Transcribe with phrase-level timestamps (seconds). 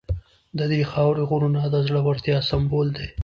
[0.57, 3.07] د دې خاورې غرونه د زړورتیا سمبول دي.